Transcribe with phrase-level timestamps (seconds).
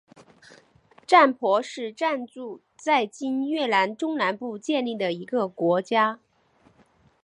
[1.05, 6.19] 占婆是占族在今越南中南部建立的一个国家。